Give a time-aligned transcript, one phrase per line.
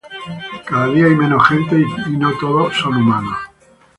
[0.65, 3.37] Cada día hay menos gente y no todos son humanos.